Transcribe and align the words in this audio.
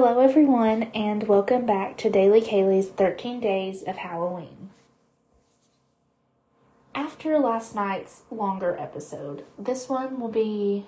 Hello, 0.00 0.20
everyone, 0.20 0.84
and 0.94 1.26
welcome 1.26 1.66
back 1.66 1.96
to 1.96 2.08
Daily 2.08 2.40
Kaylee's 2.40 2.86
13 2.86 3.40
Days 3.40 3.82
of 3.82 3.96
Halloween. 3.96 4.70
After 6.94 7.36
last 7.40 7.74
night's 7.74 8.22
longer 8.30 8.76
episode, 8.78 9.44
this 9.58 9.88
one 9.88 10.20
will 10.20 10.28
be. 10.28 10.86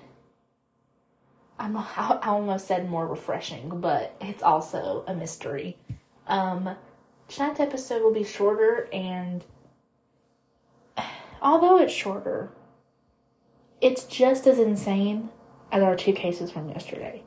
I'm, 1.58 1.76
I 1.76 2.20
almost 2.22 2.68
said 2.68 2.88
more 2.88 3.04
refreshing, 3.04 3.80
but 3.80 4.14
it's 4.20 4.44
also 4.44 5.02
a 5.08 5.14
mystery. 5.16 5.76
Um, 6.28 6.76
tonight's 7.26 7.58
episode 7.58 8.02
will 8.02 8.14
be 8.14 8.22
shorter, 8.22 8.88
and 8.92 9.44
although 11.42 11.80
it's 11.80 11.92
shorter, 11.92 12.52
it's 13.80 14.04
just 14.04 14.46
as 14.46 14.60
insane 14.60 15.30
as 15.72 15.82
our 15.82 15.96
two 15.96 16.12
cases 16.12 16.52
from 16.52 16.68
yesterday. 16.68 17.24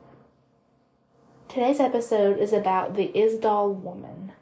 Today's 1.54 1.78
episode 1.78 2.36
is 2.38 2.52
about 2.52 2.96
the 2.96 3.12
Isdal 3.14 3.76
woman. 3.76 4.32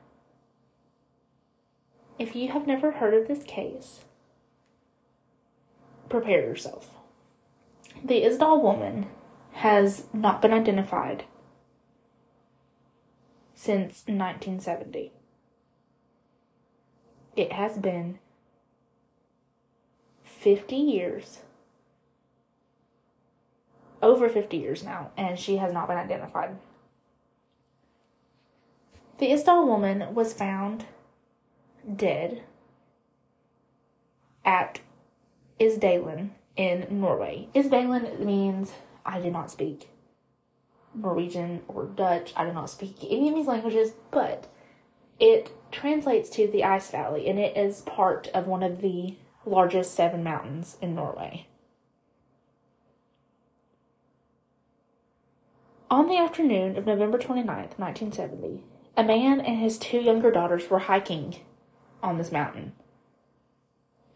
If 2.19 2.35
you 2.35 2.53
have 2.53 2.67
never 2.67 2.93
heard 2.93 3.13
of 3.13 3.29
this 3.29 3.45
case, 3.45 4.07
prepare 6.09 6.41
yourself. 6.41 6.95
The 8.03 8.23
Isdal 8.23 8.63
woman 8.63 9.09
has 9.53 10.07
not 10.15 10.41
been 10.41 10.55
identified 10.55 11.25
since 13.55 14.05
1970. 14.07 15.13
It 17.37 17.53
has 17.53 17.77
been 17.77 18.21
50 20.25 20.77
years, 20.77 21.41
over 24.01 24.31
50 24.31 24.57
years 24.57 24.83
now, 24.83 25.11
and 25.15 25.39
she 25.39 25.59
has 25.59 25.75
not 25.75 25.89
been 25.89 25.99
identified. 25.99 26.57
The 29.23 29.31
Isdal 29.31 29.69
woman 29.69 30.17
was 30.17 30.33
found 30.33 30.87
dead 31.95 32.43
at 34.45 34.81
Isdalen 35.61 36.31
in 36.57 36.89
Norway. 36.91 37.47
Isdalen 37.55 38.19
means 38.19 38.73
I 39.07 39.21
did 39.21 39.33
not 39.33 39.53
speak 39.53 39.91
Norwegian 40.93 41.63
or 41.69 41.85
Dutch. 41.85 42.33
I 42.35 42.45
do 42.45 42.53
not 42.53 42.69
speak 42.69 42.97
any 43.09 43.29
of 43.29 43.37
these 43.37 43.47
languages, 43.47 43.93
but 44.11 44.49
it 45.21 45.53
translates 45.71 46.29
to 46.31 46.49
the 46.49 46.65
Ice 46.65 46.91
Valley 46.91 47.29
and 47.29 47.39
it 47.39 47.57
is 47.57 47.83
part 47.83 48.27
of 48.35 48.49
one 48.49 48.65
of 48.65 48.81
the 48.81 49.15
largest 49.47 49.95
seven 49.95 50.25
mountains 50.25 50.79
in 50.83 50.97
Norway. 50.97 51.47
On 55.89 56.09
the 56.09 56.19
afternoon 56.19 56.77
of 56.77 56.87
November 56.87 57.19
29th, 57.19 57.79
1970, 57.79 58.65
a 58.97 59.03
man 59.03 59.41
and 59.41 59.59
his 59.59 59.79
two 59.79 59.99
younger 59.99 60.31
daughters 60.31 60.69
were 60.69 60.81
hiking 60.81 61.37
on 62.03 62.19
this 62.19 62.33
mountain. 62.33 62.73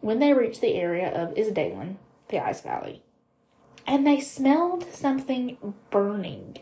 When 0.00 0.18
they 0.18 0.33
reached 0.33 0.60
the 0.60 0.74
area 0.74 1.08
of 1.10 1.34
Isdalen, 1.34 1.96
the 2.28 2.38
ice 2.38 2.60
valley, 2.60 3.02
and 3.86 4.06
they 4.06 4.20
smelled 4.20 4.92
something 4.92 5.74
burning. 5.91 6.58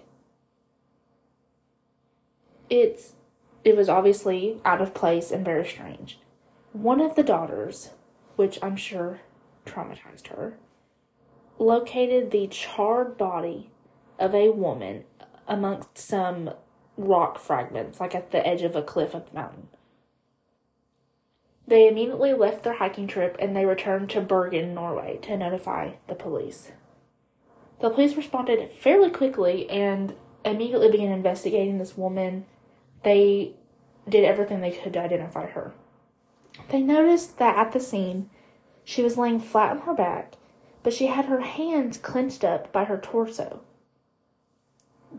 It's 2.71 3.13
it 3.65 3.77
was 3.77 3.89
obviously 3.89 4.61
out 4.65 4.83
of 4.83 4.95
place 4.95 5.31
and 5.31 5.45
very 5.45 5.67
strange. 5.67 6.19
One 6.73 7.01
of 7.01 7.15
the 7.15 7.23
daughters, 7.23 7.91
which 8.37 8.59
I'm 8.63 8.77
sure 8.77 9.23
traumatized 9.65 10.29
her, 10.29 10.59
located 11.59 12.31
the 12.31 12.47
charred 12.49 13.17
body 13.17 13.71
of 14.19 14.35
a 14.35 14.51
woman 14.51 15.05
amongst 15.49 15.97
some 15.97 16.51
rock 16.97 17.39
fragments, 17.39 18.01
like 18.01 18.15
at 18.15 18.31
the 18.31 18.47
edge 18.47 18.63
of 18.63 18.77
a 18.77 18.83
cliff 18.83 19.15
of 19.15 19.29
the 19.29 19.35
mountain. 19.35 19.69
They 21.67 21.89
immediately 21.89 22.35
left 22.35 22.63
their 22.63 22.75
hiking 22.75 23.07
trip 23.07 23.37
and 23.39 23.57
they 23.57 23.65
returned 23.65 24.11
to 24.11 24.21
Bergen, 24.21 24.75
Norway, 24.75 25.19
to 25.23 25.37
notify 25.37 25.93
the 26.09 26.15
police. 26.15 26.73
The 27.81 27.91
police 27.91 28.17
responded 28.17 28.71
fairly 28.71 29.11
quickly 29.11 29.69
and 29.71 30.15
immediately 30.45 30.91
began 30.91 31.11
investigating 31.11 31.79
this 31.79 31.97
woman. 31.97 32.45
They 33.03 33.55
did 34.09 34.25
everything 34.25 34.61
they 34.61 34.71
could 34.71 34.93
to 34.93 35.01
identify 35.01 35.47
her. 35.47 35.73
They 36.69 36.83
noticed 36.83 37.39
that 37.39 37.57
at 37.57 37.73
the 37.73 37.81
scene, 37.81 38.31
she 38.85 39.03
was 39.03 39.17
laying 39.17 39.41
flat 39.41 39.71
on 39.71 39.79
her 39.83 39.95
back, 39.95 40.35
but 40.83 40.93
she 40.93 41.07
had 41.07 41.25
her 41.25 41.41
hands 41.41 41.97
clenched 41.97 42.45
up 42.45 42.71
by 42.73 42.85
her 42.85 42.99
torso. 42.99 43.61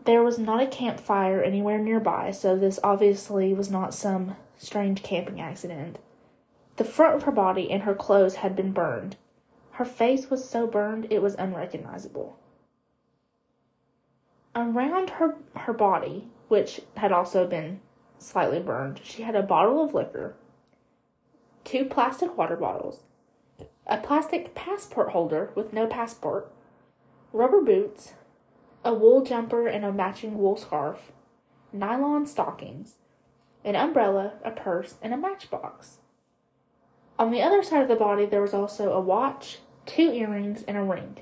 There 0.06 0.22
was 0.22 0.38
not 0.38 0.62
a 0.62 0.68
campfire 0.68 1.42
anywhere 1.42 1.80
nearby, 1.80 2.30
so 2.30 2.56
this 2.56 2.78
obviously 2.84 3.52
was 3.52 3.72
not 3.72 3.92
some 3.92 4.36
strange 4.56 5.02
camping 5.02 5.40
accident. 5.40 5.98
The 6.76 6.84
front 6.84 7.16
of 7.16 7.22
her 7.24 7.32
body 7.32 7.72
and 7.72 7.82
her 7.82 7.94
clothes 7.94 8.36
had 8.36 8.54
been 8.54 8.70
burned. 8.70 9.16
Her 9.72 9.84
face 9.84 10.30
was 10.30 10.48
so 10.48 10.68
burned 10.68 11.08
it 11.10 11.22
was 11.22 11.34
unrecognizable. 11.34 12.38
Around 14.54 15.10
her, 15.10 15.38
her 15.56 15.72
body, 15.72 16.26
which 16.46 16.82
had 16.96 17.10
also 17.10 17.44
been 17.44 17.80
slightly 18.20 18.60
burned, 18.60 19.00
she 19.02 19.22
had 19.22 19.34
a 19.34 19.42
bottle 19.42 19.84
of 19.84 19.92
liquor, 19.92 20.36
two 21.64 21.84
plastic 21.84 22.38
water 22.38 22.56
bottles, 22.56 23.00
a 23.88 23.96
plastic 23.96 24.54
passport 24.54 25.10
holder 25.10 25.50
with 25.56 25.72
no 25.72 25.88
passport, 25.88 26.50
rubber 27.32 27.60
boots, 27.60 28.12
a 28.86 28.94
wool 28.94 29.22
jumper 29.22 29.66
and 29.66 29.84
a 29.84 29.92
matching 29.92 30.38
wool 30.38 30.56
scarf, 30.56 31.10
nylon 31.72 32.24
stockings, 32.24 32.94
an 33.64 33.74
umbrella, 33.74 34.34
a 34.44 34.52
purse, 34.52 34.94
and 35.02 35.12
a 35.12 35.16
matchbox. 35.16 35.98
On 37.18 37.32
the 37.32 37.42
other 37.42 37.64
side 37.64 37.82
of 37.82 37.88
the 37.88 37.96
body, 37.96 38.26
there 38.26 38.40
was 38.40 38.54
also 38.54 38.92
a 38.92 39.00
watch, 39.00 39.58
two 39.86 40.12
earrings, 40.12 40.62
and 40.68 40.76
a 40.76 40.82
ring. 40.82 41.18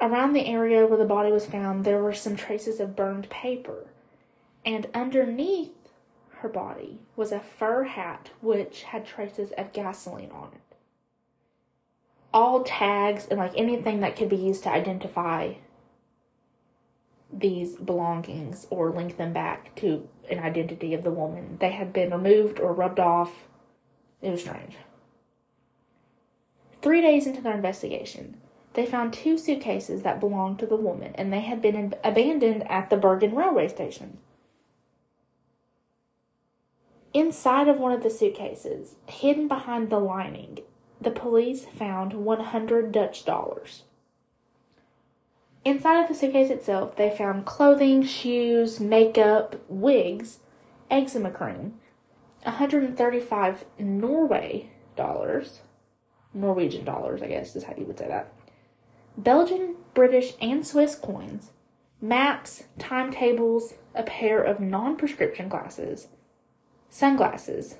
Around 0.00 0.32
the 0.32 0.46
area 0.46 0.86
where 0.86 0.98
the 0.98 1.04
body 1.04 1.30
was 1.30 1.44
found, 1.44 1.84
there 1.84 2.02
were 2.02 2.14
some 2.14 2.36
traces 2.36 2.80
of 2.80 2.96
burned 2.96 3.28
paper, 3.28 3.88
and 4.64 4.86
underneath 4.94 5.90
her 6.38 6.48
body 6.48 7.00
was 7.16 7.32
a 7.32 7.40
fur 7.40 7.84
hat 7.84 8.30
which 8.40 8.84
had 8.84 9.04
traces 9.04 9.52
of 9.58 9.74
gasoline 9.74 10.30
on 10.30 10.52
it 10.54 10.73
all 12.34 12.64
tags 12.64 13.26
and 13.30 13.38
like 13.38 13.52
anything 13.56 14.00
that 14.00 14.16
could 14.16 14.28
be 14.28 14.36
used 14.36 14.64
to 14.64 14.68
identify 14.68 15.54
these 17.32 17.76
belongings 17.76 18.66
or 18.70 18.90
link 18.90 19.16
them 19.16 19.32
back 19.32 19.74
to 19.76 20.08
an 20.28 20.40
identity 20.40 20.92
of 20.94 21.04
the 21.04 21.10
woman. 21.12 21.56
They 21.60 21.70
had 21.70 21.92
been 21.92 22.10
removed 22.10 22.58
or 22.58 22.72
rubbed 22.72 22.98
off. 22.98 23.46
It 24.20 24.30
was 24.30 24.40
strange. 24.40 24.76
Three 26.82 27.00
days 27.00 27.26
into 27.26 27.40
their 27.40 27.54
investigation, 27.54 28.40
they 28.74 28.84
found 28.84 29.12
two 29.12 29.38
suitcases 29.38 30.02
that 30.02 30.20
belonged 30.20 30.58
to 30.58 30.66
the 30.66 30.76
woman 30.76 31.14
and 31.14 31.32
they 31.32 31.40
had 31.40 31.62
been 31.62 31.94
abandoned 32.02 32.68
at 32.68 32.90
the 32.90 32.96
Bergen 32.96 33.34
railway 33.34 33.68
station. 33.68 34.18
Inside 37.12 37.68
of 37.68 37.78
one 37.78 37.92
of 37.92 38.02
the 38.02 38.10
suitcases, 38.10 38.96
hidden 39.06 39.46
behind 39.46 39.88
the 39.88 40.00
lining, 40.00 40.58
the 41.04 41.10
police 41.10 41.64
found 41.64 42.12
100 42.12 42.92
Dutch 42.92 43.24
dollars. 43.24 43.84
Inside 45.64 46.02
of 46.02 46.08
the 46.08 46.14
suitcase 46.14 46.50
itself, 46.50 46.96
they 46.96 47.08
found 47.08 47.46
clothing, 47.46 48.02
shoes, 48.02 48.80
makeup, 48.80 49.56
wigs, 49.68 50.40
eczema 50.90 51.30
cream, 51.30 51.74
135 52.42 53.64
Norway 53.78 54.70
dollars, 54.96 55.60
Norwegian 56.34 56.84
dollars, 56.84 57.22
I 57.22 57.28
guess 57.28 57.56
is 57.56 57.64
how 57.64 57.74
you 57.76 57.86
would 57.86 57.98
say 57.98 58.08
that, 58.08 58.32
Belgian, 59.16 59.76
British, 59.94 60.34
and 60.40 60.66
Swiss 60.66 60.94
coins, 60.94 61.50
maps, 62.00 62.64
timetables, 62.78 63.74
a 63.94 64.02
pair 64.02 64.42
of 64.42 64.60
non 64.60 64.96
prescription 64.96 65.48
glasses, 65.48 66.08
sunglasses, 66.90 67.76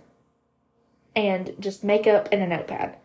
and 1.15 1.55
just 1.61 1.85
makeup 1.85 2.29
and 2.33 2.43
a 2.43 2.47
notepad 2.47 2.97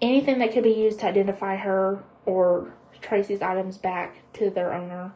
anything 0.00 0.38
that 0.38 0.52
could 0.52 0.64
be 0.64 0.70
used 0.70 1.00
to 1.00 1.06
identify 1.06 1.56
her 1.56 2.04
or 2.24 2.74
trace 3.00 3.26
these 3.28 3.42
items 3.42 3.78
back 3.78 4.32
to 4.34 4.50
their 4.50 4.72
owner 4.72 5.12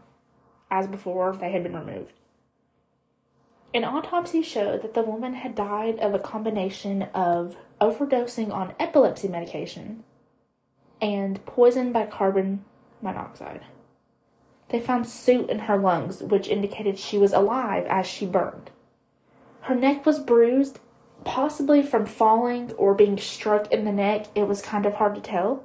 as 0.71 0.87
before 0.87 1.37
they 1.37 1.51
had 1.51 1.63
been 1.63 1.75
removed. 1.75 2.13
An 3.73 3.85
autopsy 3.85 4.43
showed 4.43 4.83
that 4.83 4.95
the 4.95 5.03
woman 5.03 5.35
had 5.35 5.55
died 5.55 5.99
of 6.01 6.13
a 6.13 6.19
combination 6.19 7.03
of 7.15 7.57
overdosing 7.81 8.53
on 8.53 8.75
epilepsy 8.81 9.29
medication 9.29 10.03
and 11.01 11.45
poison 11.47 11.93
by 11.93 12.07
carbon 12.07 12.65
monoxide. 13.01 13.65
They 14.69 14.81
found 14.81 15.07
soot 15.07 15.51
in 15.51 15.61
her 15.61 15.77
lungs, 15.77 16.23
which 16.23 16.49
indicated 16.49 16.99
she 16.99 17.19
was 17.19 17.33
alive 17.33 17.87
as 17.87 18.07
she 18.07 18.27
burned. 18.27 18.71
Her 19.63 19.75
neck 19.75 20.05
was 20.05 20.19
bruised 20.19 20.81
possibly 21.25 21.83
from 21.83 22.07
falling 22.07 22.73
or 22.73 22.95
being 22.95 23.19
struck 23.19 23.71
in 23.73 23.85
the 23.85 23.93
neck. 23.93 24.27
It 24.35 24.49
was 24.49 24.63
kind 24.63 24.87
of 24.87 24.95
hard 24.95 25.15
to 25.15 25.21
tell. 25.21 25.65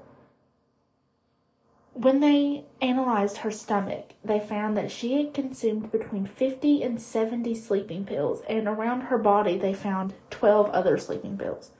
When 1.94 2.20
they 2.20 2.66
analyzed 2.82 3.38
her 3.38 3.52
stomach, 3.52 4.16
they 4.24 4.40
found 4.40 4.76
that 4.76 4.92
she 4.92 5.14
had 5.14 5.34
consumed 5.34 5.92
between 5.92 6.26
50 6.26 6.84
and 6.84 7.02
70 7.02 7.56
sleeping 7.56 8.04
pills, 8.04 8.42
and 8.50 8.68
around 8.68 9.02
her 9.02 9.18
body, 9.18 9.58
they 9.58 9.74
found 9.74 10.14
12 10.30 10.70
other 10.72 10.98
sleeping 10.98 11.38
pills. 11.38 11.72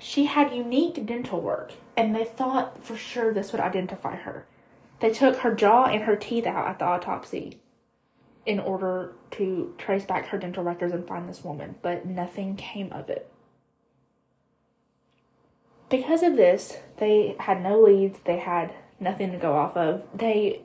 She 0.00 0.24
had 0.24 0.52
unique 0.52 1.06
dental 1.06 1.40
work, 1.40 1.72
and 1.96 2.16
they 2.16 2.24
thought 2.24 2.84
for 2.84 2.96
sure 2.96 3.32
this 3.32 3.52
would 3.52 3.60
identify 3.60 4.16
her. 4.16 4.44
They 4.98 5.10
took 5.10 5.36
her 5.36 5.54
jaw 5.54 5.84
and 5.84 6.02
her 6.02 6.16
teeth 6.16 6.46
out 6.46 6.66
at 6.66 6.80
the 6.80 6.84
autopsy 6.84 7.60
in 8.46 8.58
order 8.58 9.12
to 9.32 9.74
trace 9.78 10.04
back 10.04 10.26
her 10.28 10.38
dental 10.38 10.64
records 10.64 10.92
and 10.92 11.06
find 11.06 11.28
this 11.28 11.44
woman, 11.44 11.76
but 11.82 12.06
nothing 12.06 12.56
came 12.56 12.92
of 12.92 13.08
it. 13.08 13.30
Because 15.88 16.22
of 16.22 16.36
this, 16.36 16.78
they 16.98 17.36
had 17.38 17.62
no 17.62 17.80
leads, 17.80 18.18
they 18.20 18.38
had 18.38 18.74
nothing 18.98 19.32
to 19.32 19.38
go 19.38 19.54
off 19.54 19.76
of. 19.76 20.04
They 20.14 20.62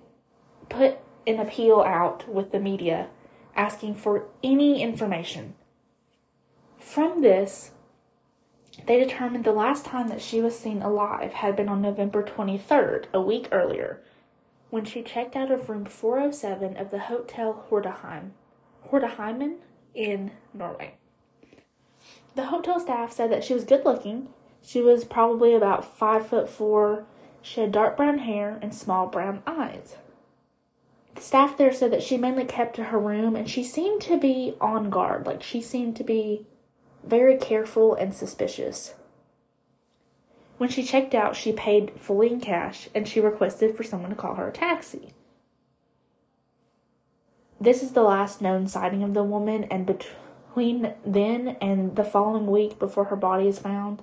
put 0.70 0.98
an 1.28 1.40
appeal 1.40 1.82
out 1.82 2.28
with 2.28 2.52
the 2.52 2.60
media 2.60 3.10
asking 3.56 3.96
for 3.96 4.26
any 4.44 4.82
information. 4.82 5.54
From 6.78 7.22
this, 7.22 7.72
they 8.88 8.98
determined 9.00 9.44
the 9.44 9.52
last 9.52 9.86
time 9.86 10.08
that 10.08 10.22
she 10.22 10.42
was 10.42 10.58
seen 10.58 10.82
alive 10.82 11.34
had 11.34 11.56
been 11.56 11.70
on 11.70 11.82
November 11.82 12.24
23rd, 12.24 13.06
a 13.14 13.22
week 13.22 13.50
earlier, 13.52 14.02
when 14.70 14.86
she 14.86 15.02
checked 15.02 15.36
out 15.36 15.52
of 15.52 15.70
room 15.70 15.86
407 15.86 16.78
of 16.78 16.92
the 16.92 17.00
Hotel 17.00 17.66
Hordaheim, 17.70 18.32
Hordaheimen 18.90 19.58
in 19.96 20.32
Norway. 20.54 20.96
The 22.36 22.46
hotel 22.48 22.80
staff 22.80 23.12
said 23.12 23.32
that 23.32 23.44
she 23.44 23.54
was 23.54 23.64
good 23.64 23.84
looking. 23.84 24.30
She 24.62 24.82
was 24.82 25.04
probably 25.04 25.54
about 25.54 25.98
five 25.98 26.28
foot 26.28 26.50
four. 26.50 27.06
She 27.42 27.62
had 27.62 27.72
dark 27.72 27.98
brown 27.98 28.20
hair 28.20 28.60
and 28.62 28.74
small 28.74 29.08
brown 29.08 29.42
eyes. 29.48 29.98
The 31.16 31.22
staff 31.22 31.58
there 31.58 31.74
said 31.74 31.92
that 31.92 32.04
she 32.04 32.18
mainly 32.18 32.46
kept 32.46 32.76
to 32.76 32.86
her 32.86 33.00
room 33.00 33.36
and 33.36 33.50
she 33.50 33.64
seemed 33.64 34.02
to 34.04 34.18
be 34.18 34.56
on 34.62 34.90
guard. 34.90 35.26
Like 35.26 35.42
she 35.42 35.62
seemed 35.62 35.96
to 35.98 36.04
be 36.04 36.46
very 37.04 37.38
careful 37.38 37.96
and 37.96 38.14
suspicious. 38.14 38.94
When 40.60 40.70
she 40.70 40.84
checked 40.84 41.16
out, 41.16 41.38
she 41.38 41.54
paid 41.54 41.94
fully 41.96 42.34
in 42.34 42.42
cash 42.42 42.90
and 42.94 43.08
she 43.08 43.22
requested 43.22 43.78
for 43.78 43.84
someone 43.84 44.10
to 44.10 44.16
call 44.16 44.36
her 44.36 44.50
a 44.50 44.52
taxi. 44.52 45.14
This 47.62 47.82
is 47.82 47.94
the 47.94 48.04
last 48.04 48.42
known 48.42 48.68
sighting 48.68 49.02
of 49.02 49.14
the 49.14 49.24
woman, 49.24 49.64
and 49.66 49.86
between 49.86 50.96
then 51.06 51.56
and 51.62 51.96
the 51.96 52.04
following 52.04 52.48
week 52.48 52.78
before 52.78 53.06
her 53.06 53.16
body 53.16 53.48
is 53.48 53.58
found, 53.58 54.02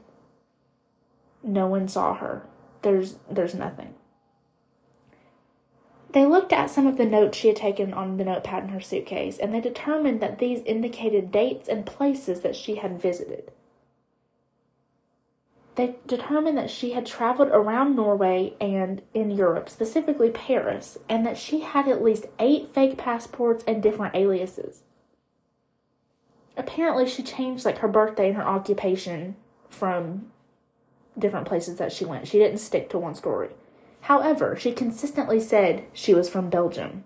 no 1.43 1.67
one 1.67 1.89
saw 1.89 2.15
her. 2.15 2.47
There's 2.81 3.17
there's 3.31 3.55
nothing. 3.55 3.95
They 6.13 6.25
looked 6.25 6.55
at 6.55 6.71
some 6.71 6.87
of 6.87 6.97
the 6.97 7.05
notes 7.05 7.37
she 7.37 7.49
had 7.49 7.57
taken 7.57 7.93
on 7.93 8.17
the 8.17 8.25
notepad 8.25 8.65
in 8.65 8.69
her 8.71 8.81
suitcase, 8.81 9.37
and 9.37 9.53
they 9.53 9.61
determined 9.61 10.23
that 10.23 10.39
these 10.39 10.63
indicated 10.65 11.31
dates 11.31 11.69
and 11.69 11.85
places 11.85 12.41
that 12.41 12.57
she 12.57 12.77
had 12.77 13.01
visited 13.01 13.53
they 15.77 15.97
determined 16.07 16.57
that 16.57 16.71
she 16.71 16.93
had 16.93 17.05
traveled 17.05 17.49
around 17.49 17.95
Norway 17.95 18.55
and 18.61 19.03
in 19.13 19.31
Europe, 19.31 19.69
specifically 19.69 20.31
Paris, 20.31 20.97
and 21.07 21.25
that 21.27 21.37
she 21.37 21.61
had 21.61 21.87
at 21.87 22.03
least 22.03 22.27
eight 22.39 22.69
fake 22.69 22.97
passports 22.97 23.63
and 23.69 23.83
different 23.83 24.15
aliases. 24.15 24.83
Apparently, 26.57 27.07
she 27.07 27.23
changed 27.23 27.67
like 27.67 27.79
her 27.79 27.89
birthday 27.89 28.29
and 28.29 28.39
her 28.39 28.47
occupation 28.49 29.37
from 29.69 30.33
different 31.19 31.47
places 31.47 31.77
that 31.77 31.93
she 31.93 32.07
went. 32.07 32.27
She 32.27 32.39
didn't 32.39 32.59
stick 32.59 32.89
to 32.91 32.99
one 32.99 33.15
story. 33.15 33.51
However, 34.03 34.57
she 34.57 34.73
consistently 34.73 35.41
said 35.41 35.85
she 35.93 36.15
was 36.15 36.31
from 36.31 36.49
Belgium. 36.49 37.05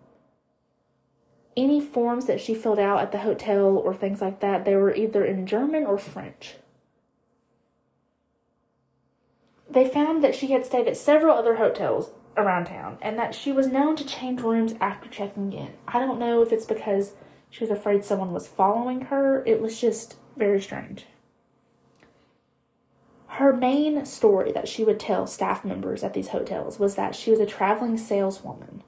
Any 1.56 1.80
forms 1.80 2.26
that 2.26 2.40
she 2.40 2.54
filled 2.54 2.78
out 2.78 3.00
at 3.00 3.10
the 3.10 3.18
hotel 3.18 3.76
or 3.76 3.94
things 3.94 4.20
like 4.20 4.38
that, 4.40 4.64
they 4.64 4.76
were 4.76 4.94
either 4.94 5.24
in 5.24 5.46
German 5.46 5.84
or 5.84 5.98
French. 5.98 6.54
They 9.70 9.88
found 9.88 10.24
that 10.24 10.34
she 10.34 10.48
had 10.48 10.66
stayed 10.66 10.88
at 10.88 10.96
several 10.96 11.36
other 11.36 11.56
hotels 11.56 12.10
around 12.36 12.66
town 12.66 12.98
and 13.00 13.16
that 13.18 13.34
she 13.34 13.52
was 13.52 13.68
known 13.68 13.94
to 13.96 14.04
change 14.04 14.40
rooms 14.40 14.74
after 14.80 15.08
checking 15.08 15.52
in. 15.52 15.70
I 15.86 16.00
don't 16.00 16.18
know 16.18 16.42
if 16.42 16.52
it's 16.52 16.66
because 16.66 17.12
she 17.50 17.62
was 17.62 17.70
afraid 17.70 18.04
someone 18.04 18.32
was 18.32 18.48
following 18.48 19.02
her, 19.02 19.44
it 19.46 19.60
was 19.60 19.80
just 19.80 20.16
very 20.36 20.60
strange. 20.60 21.06
Her 23.28 23.52
main 23.52 24.04
story 24.06 24.50
that 24.52 24.68
she 24.68 24.82
would 24.82 24.98
tell 24.98 25.26
staff 25.26 25.64
members 25.64 26.02
at 26.02 26.14
these 26.14 26.28
hotels 26.28 26.80
was 26.80 26.96
that 26.96 27.14
she 27.14 27.30
was 27.30 27.40
a 27.40 27.46
traveling 27.46 27.96
saleswoman. 27.96 28.82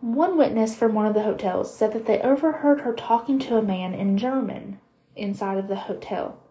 One 0.00 0.36
witness 0.36 0.74
from 0.74 0.94
one 0.94 1.06
of 1.06 1.14
the 1.14 1.22
hotels 1.22 1.76
said 1.76 1.92
that 1.92 2.06
they 2.06 2.20
overheard 2.20 2.80
her 2.80 2.94
talking 2.94 3.38
to 3.40 3.56
a 3.56 3.62
man 3.62 3.94
in 3.94 4.18
German 4.18 4.80
inside 5.14 5.58
of 5.58 5.68
the 5.68 5.76
hotel 5.76 6.41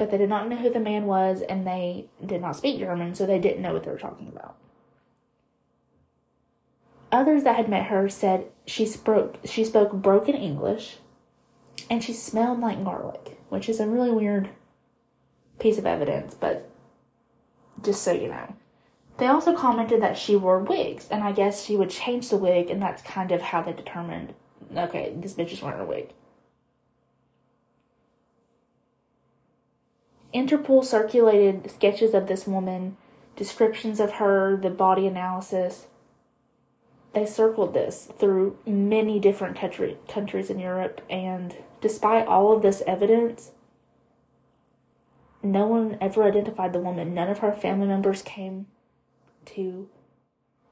but 0.00 0.10
they 0.10 0.16
did 0.16 0.30
not 0.30 0.48
know 0.48 0.56
who 0.56 0.70
the 0.70 0.80
man 0.80 1.04
was 1.04 1.42
and 1.42 1.66
they 1.66 2.06
did 2.24 2.40
not 2.40 2.56
speak 2.56 2.78
German, 2.78 3.14
so 3.14 3.26
they 3.26 3.38
didn't 3.38 3.60
know 3.60 3.74
what 3.74 3.84
they 3.84 3.90
were 3.90 3.98
talking 3.98 4.28
about. 4.28 4.56
Others 7.12 7.44
that 7.44 7.56
had 7.56 7.68
met 7.68 7.88
her 7.88 8.08
said 8.08 8.46
she 8.66 8.86
spoke 8.86 9.36
she 9.44 9.62
spoke 9.62 9.92
broken 9.92 10.34
English 10.34 10.96
and 11.90 12.02
she 12.02 12.14
smelled 12.14 12.60
like 12.60 12.82
garlic, 12.82 13.36
which 13.50 13.68
is 13.68 13.78
a 13.78 13.86
really 13.86 14.10
weird 14.10 14.48
piece 15.58 15.76
of 15.76 15.84
evidence, 15.84 16.34
but 16.34 16.70
just 17.84 18.02
so 18.02 18.12
you 18.12 18.28
know. 18.28 18.54
They 19.18 19.26
also 19.26 19.54
commented 19.54 20.00
that 20.00 20.16
she 20.16 20.34
wore 20.34 20.60
wigs, 20.60 21.08
and 21.10 21.22
I 21.22 21.32
guess 21.32 21.62
she 21.62 21.76
would 21.76 21.90
change 21.90 22.30
the 22.30 22.38
wig, 22.38 22.70
and 22.70 22.80
that's 22.80 23.02
kind 23.02 23.32
of 23.32 23.42
how 23.42 23.60
they 23.60 23.74
determined 23.74 24.32
okay, 24.74 25.12
this 25.14 25.34
bitch 25.34 25.52
is 25.52 25.60
wearing 25.60 25.80
a 25.80 25.84
wig. 25.84 26.14
Interpol 30.32 30.84
circulated 30.84 31.70
sketches 31.70 32.14
of 32.14 32.28
this 32.28 32.46
woman, 32.46 32.96
descriptions 33.36 33.98
of 33.98 34.12
her, 34.12 34.56
the 34.56 34.70
body 34.70 35.06
analysis. 35.06 35.86
They 37.12 37.26
circled 37.26 37.74
this 37.74 38.08
through 38.18 38.58
many 38.64 39.18
different 39.18 39.56
country, 39.56 39.98
countries 40.08 40.48
in 40.48 40.60
Europe, 40.60 41.00
and 41.10 41.56
despite 41.80 42.26
all 42.28 42.54
of 42.54 42.62
this 42.62 42.82
evidence, 42.86 43.50
no 45.42 45.66
one 45.66 45.98
ever 46.00 46.22
identified 46.22 46.72
the 46.72 46.78
woman. 46.78 47.14
None 47.14 47.28
of 47.28 47.38
her 47.38 47.52
family 47.52 47.86
members 47.86 48.22
came 48.22 48.66
to 49.46 49.88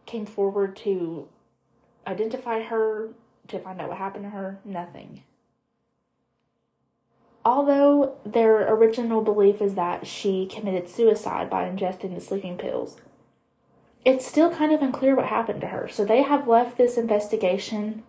came 0.06 0.26
forward 0.26 0.74
to 0.74 1.28
identify 2.06 2.62
her, 2.62 3.10
to 3.46 3.58
find 3.58 3.80
out 3.80 3.88
what 3.88 3.98
happened 3.98 4.24
to 4.24 4.30
her. 4.30 4.60
Nothing. 4.64 5.22
Although 7.48 8.18
their 8.26 8.70
original 8.74 9.22
belief 9.22 9.62
is 9.62 9.74
that 9.74 10.06
she 10.06 10.44
committed 10.44 10.86
suicide 10.86 11.48
by 11.48 11.64
ingesting 11.66 12.14
the 12.14 12.20
sleeping 12.20 12.58
pills, 12.58 12.98
it's 14.04 14.26
still 14.26 14.54
kind 14.54 14.70
of 14.70 14.82
unclear 14.82 15.16
what 15.16 15.28
happened 15.28 15.62
to 15.62 15.68
her. 15.68 15.88
So 15.88 16.04
they 16.04 16.20
have 16.20 16.46
left 16.46 16.76
this 16.76 16.98
investigation. 16.98 18.02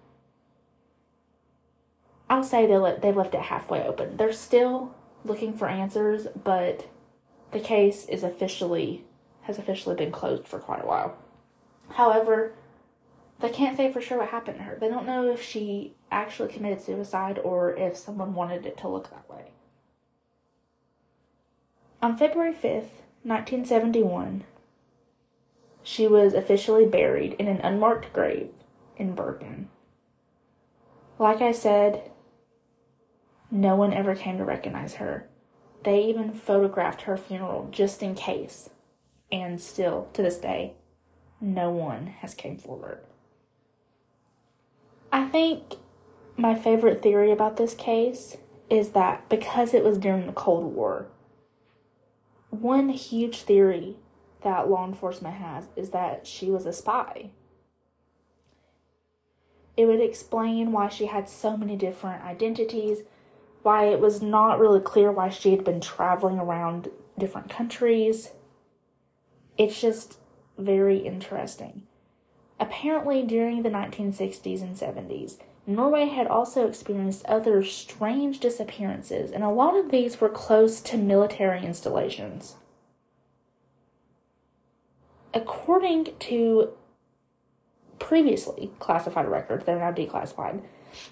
I'll 2.29 2.43
say 2.43 2.65
they 2.67 2.97
they've 3.01 3.15
left 3.15 3.33
it 3.33 3.43
halfway 3.43 3.81
open. 3.81 4.17
They're 4.17 4.33
still 4.33 4.93
looking 5.23 5.53
for 5.53 5.69
answers, 5.69 6.27
but 6.43 6.89
the 7.51 7.61
case 7.61 8.07
is 8.07 8.23
officially 8.23 9.05
has 9.43 9.57
officially 9.57 9.95
been 9.95 10.11
closed 10.11 10.49
for 10.49 10.59
quite 10.59 10.83
a 10.83 10.85
while. 10.85 11.17
However, 11.91 12.55
they 13.39 13.51
can't 13.51 13.77
say 13.77 13.89
for 13.89 14.01
sure 14.01 14.17
what 14.17 14.31
happened 14.31 14.57
to 14.57 14.63
her. 14.63 14.77
They 14.77 14.89
don't 14.89 15.07
know 15.07 15.31
if 15.31 15.41
she 15.41 15.93
actually 16.11 16.51
committed 16.51 16.81
suicide 16.81 17.39
or 17.43 17.75
if 17.75 17.97
someone 17.97 18.33
wanted 18.33 18.65
it 18.65 18.77
to 18.77 18.87
look 18.87 19.09
that 19.09 19.29
way. 19.29 19.51
On 22.01 22.17
February 22.17 22.53
5th, 22.53 23.01
1971, 23.23 24.45
she 25.83 26.07
was 26.07 26.33
officially 26.33 26.85
buried 26.85 27.33
in 27.33 27.47
an 27.47 27.59
unmarked 27.61 28.13
grave 28.13 28.51
in 28.95 29.15
Bergen. 29.15 29.69
Like 31.17 31.41
I 31.41 31.51
said, 31.51 32.09
no 33.51 33.75
one 33.75 33.93
ever 33.93 34.15
came 34.15 34.37
to 34.37 34.45
recognize 34.45 34.95
her. 34.95 35.27
They 35.83 36.03
even 36.05 36.33
photographed 36.33 37.01
her 37.01 37.17
funeral 37.17 37.67
just 37.71 38.01
in 38.01 38.15
case. 38.15 38.69
And 39.31 39.59
still, 39.59 40.09
to 40.13 40.21
this 40.21 40.37
day, 40.37 40.73
no 41.41 41.69
one 41.69 42.07
has 42.07 42.33
came 42.33 42.57
forward. 42.57 42.99
I 45.11 45.25
think 45.25 45.75
my 46.39 46.55
favorite 46.55 47.03
theory 47.03 47.31
about 47.31 47.57
this 47.57 47.73
case 47.73 48.37
is 48.69 48.91
that 48.91 49.27
because 49.27 49.73
it 49.73 49.83
was 49.83 49.97
during 49.97 50.25
the 50.25 50.31
Cold 50.31 50.73
War, 50.73 51.07
one 52.49 52.87
huge 52.89 53.41
theory 53.41 53.97
that 54.41 54.69
law 54.69 54.85
enforcement 54.87 55.35
has 55.35 55.65
is 55.75 55.89
that 55.89 56.25
she 56.25 56.49
was 56.49 56.65
a 56.65 56.71
spy. 56.71 57.31
It 59.75 59.85
would 59.85 59.99
explain 59.99 60.71
why 60.71 60.87
she 60.87 61.07
had 61.07 61.27
so 61.27 61.57
many 61.57 61.75
different 61.75 62.23
identities, 62.23 62.99
why 63.61 63.87
it 63.87 63.99
was 63.99 64.21
not 64.21 64.59
really 64.59 64.79
clear 64.79 65.11
why 65.11 65.29
she 65.29 65.51
had 65.51 65.65
been 65.65 65.81
traveling 65.81 66.39
around 66.39 66.89
different 67.17 67.49
countries. 67.49 68.31
It's 69.57 69.81
just 69.81 70.19
very 70.57 70.99
interesting. 70.99 71.83
Apparently, 72.61 73.23
during 73.23 73.63
the 73.63 73.69
1960s 73.69 74.61
and 74.61 74.77
70s, 74.77 75.37
Norway 75.69 76.05
had 76.05 76.25
also 76.25 76.67
experienced 76.67 77.23
other 77.27 77.63
strange 77.63 78.39
disappearances, 78.39 79.31
and 79.31 79.43
a 79.43 79.49
lot 79.49 79.77
of 79.77 79.91
these 79.91 80.19
were 80.19 80.27
close 80.27 80.81
to 80.81 80.97
military 80.97 81.63
installations. 81.63 82.55
According 85.31 86.15
to 86.21 86.71
previously 87.99 88.71
classified 88.79 89.27
records, 89.27 89.65
they're 89.65 89.77
now 89.77 89.91
declassified, 89.91 90.63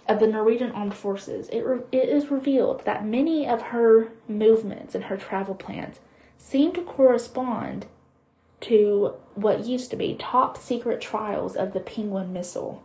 of 0.07 0.19
the 0.19 0.25
Norwegian 0.25 0.71
Armed 0.71 0.95
Forces, 0.95 1.49
it, 1.49 1.61
re- 1.61 1.81
it 1.91 2.09
is 2.09 2.31
revealed 2.31 2.83
that 2.83 3.05
many 3.05 3.47
of 3.47 3.61
her 3.61 4.11
movements 4.27 4.95
and 4.95 5.03
her 5.03 5.17
travel 5.17 5.53
plans 5.53 5.99
seem 6.39 6.73
to 6.73 6.81
correspond 6.81 7.85
to 8.61 9.13
what 9.35 9.67
used 9.67 9.91
to 9.91 9.95
be 9.95 10.15
top 10.15 10.57
secret 10.57 10.99
trials 10.99 11.55
of 11.55 11.73
the 11.73 11.79
Penguin 11.79 12.33
missile. 12.33 12.83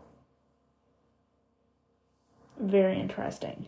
Very 2.63 3.01
interesting. 3.01 3.67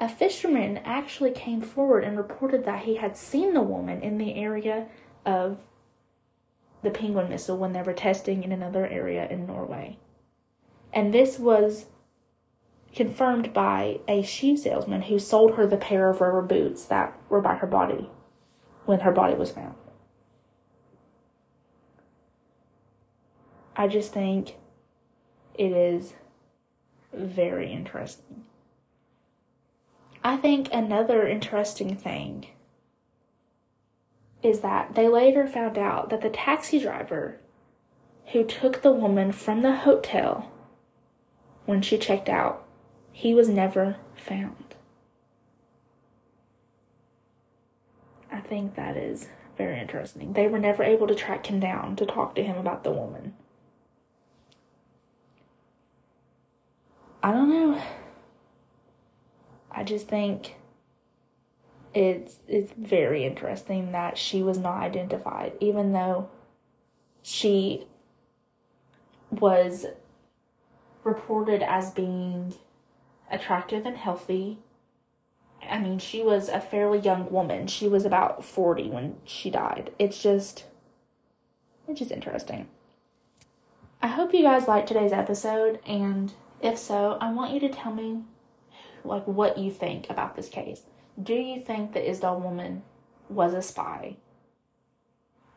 A 0.00 0.08
fisherman 0.08 0.78
actually 0.78 1.30
came 1.30 1.60
forward 1.60 2.02
and 2.02 2.16
reported 2.16 2.64
that 2.64 2.82
he 2.82 2.96
had 2.96 3.16
seen 3.16 3.54
the 3.54 3.62
woman 3.62 4.02
in 4.02 4.18
the 4.18 4.34
area 4.34 4.88
of 5.24 5.60
the 6.82 6.90
Penguin 6.90 7.28
missile 7.28 7.56
when 7.56 7.72
they 7.72 7.82
were 7.82 7.92
testing 7.92 8.42
in 8.42 8.50
another 8.50 8.84
area 8.84 9.28
in 9.28 9.46
Norway. 9.46 9.98
And 10.92 11.14
this 11.14 11.38
was 11.38 11.86
confirmed 12.92 13.52
by 13.52 14.00
a 14.08 14.22
shoe 14.22 14.56
salesman 14.56 15.02
who 15.02 15.20
sold 15.20 15.54
her 15.54 15.64
the 15.64 15.76
pair 15.76 16.10
of 16.10 16.20
rubber 16.20 16.42
boots 16.42 16.84
that 16.86 17.16
were 17.28 17.40
by 17.40 17.54
her 17.54 17.66
body 17.66 18.10
when 18.86 19.00
her 19.00 19.12
body 19.12 19.34
was 19.34 19.52
found. 19.52 19.76
I 23.76 23.86
just 23.86 24.12
think 24.12 24.56
it 25.54 25.70
is 25.70 26.14
very 27.16 27.72
interesting. 27.72 28.44
I 30.22 30.36
think 30.36 30.68
another 30.72 31.26
interesting 31.26 31.96
thing 31.96 32.46
is 34.42 34.60
that 34.60 34.94
they 34.94 35.08
later 35.08 35.46
found 35.46 35.78
out 35.78 36.10
that 36.10 36.20
the 36.20 36.30
taxi 36.30 36.78
driver 36.78 37.40
who 38.32 38.44
took 38.44 38.82
the 38.82 38.92
woman 38.92 39.32
from 39.32 39.62
the 39.62 39.76
hotel 39.76 40.50
when 41.66 41.82
she 41.82 41.98
checked 41.98 42.28
out, 42.28 42.66
he 43.12 43.34
was 43.34 43.48
never 43.48 43.96
found. 44.16 44.74
I 48.30 48.40
think 48.40 48.74
that 48.74 48.96
is 48.96 49.28
very 49.56 49.80
interesting. 49.80 50.32
They 50.32 50.48
were 50.48 50.58
never 50.58 50.82
able 50.82 51.06
to 51.06 51.14
track 51.14 51.46
him 51.46 51.60
down 51.60 51.96
to 51.96 52.06
talk 52.06 52.34
to 52.34 52.42
him 52.42 52.56
about 52.56 52.84
the 52.84 52.90
woman. 52.90 53.34
I 57.24 57.32
don't 57.32 57.48
know. 57.48 57.82
I 59.70 59.82
just 59.82 60.08
think 60.08 60.56
it's 61.94 62.36
it's 62.46 62.70
very 62.72 63.24
interesting 63.24 63.92
that 63.92 64.18
she 64.18 64.42
was 64.42 64.58
not 64.58 64.82
identified, 64.82 65.54
even 65.58 65.92
though 65.92 66.28
she 67.22 67.86
was 69.30 69.86
reported 71.02 71.62
as 71.62 71.92
being 71.92 72.56
attractive 73.30 73.86
and 73.86 73.96
healthy. 73.96 74.58
I 75.66 75.78
mean, 75.78 75.98
she 76.00 76.22
was 76.22 76.50
a 76.50 76.60
fairly 76.60 76.98
young 76.98 77.32
woman. 77.32 77.68
She 77.68 77.88
was 77.88 78.04
about 78.04 78.44
40 78.44 78.90
when 78.90 79.16
she 79.24 79.48
died. 79.48 79.92
It's 79.98 80.22
just 80.22 80.66
it's 81.88 82.00
just 82.00 82.12
interesting. 82.12 82.68
I 84.02 84.08
hope 84.08 84.34
you 84.34 84.42
guys 84.42 84.68
liked 84.68 84.88
today's 84.88 85.12
episode 85.14 85.80
and 85.86 86.34
if 86.64 86.78
so, 86.78 87.18
I 87.20 87.30
want 87.30 87.52
you 87.52 87.60
to 87.60 87.68
tell 87.68 87.92
me 87.92 88.22
like 89.04 89.26
what 89.26 89.58
you 89.58 89.70
think 89.70 90.08
about 90.08 90.34
this 90.34 90.48
case. 90.48 90.82
Do 91.22 91.34
you 91.34 91.60
think 91.60 91.92
the 91.92 92.00
Isdal 92.00 92.40
woman 92.40 92.82
was 93.28 93.52
a 93.52 93.62
spy? 93.62 94.16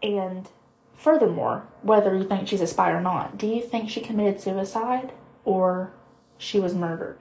And 0.04 0.50
furthermore, 0.94 1.68
whether 1.82 2.16
you 2.16 2.26
think 2.26 2.48
she's 2.48 2.62
a 2.62 2.68
spy 2.68 2.92
or 2.92 3.02
not, 3.02 3.38
do 3.38 3.48
you 3.48 3.62
think 3.62 3.90
she 3.90 4.02
committed 4.02 4.42
suicide 4.42 5.14
or 5.46 5.94
she 6.38 6.60
was 6.60 6.76
murdered? 6.76 7.20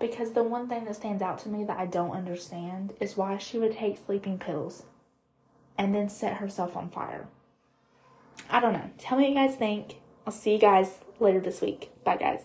Because 0.00 0.32
the 0.32 0.42
one 0.42 0.66
thing 0.66 0.86
that 0.86 0.96
stands 0.96 1.22
out 1.22 1.38
to 1.40 1.50
me 1.50 1.64
that 1.64 1.78
I 1.78 1.86
don't 1.86 2.16
understand 2.16 2.94
is 2.98 3.16
why 3.16 3.36
she 3.36 3.58
would 3.58 3.72
take 3.72 3.98
sleeping 3.98 4.38
pills 4.38 4.84
and 5.76 5.94
then 5.94 6.08
set 6.08 6.38
herself 6.38 6.76
on 6.76 6.88
fire. 6.88 7.28
I 8.50 8.60
don't 8.60 8.72
know. 8.72 8.90
Tell 8.98 9.18
me 9.18 9.24
what 9.24 9.30
you 9.30 9.48
guys 9.48 9.56
think. 9.56 9.96
I'll 10.26 10.32
see 10.32 10.52
you 10.54 10.58
guys 10.58 10.98
later 11.20 11.40
this 11.40 11.60
week. 11.60 11.90
Bye, 12.04 12.16
guys. 12.16 12.44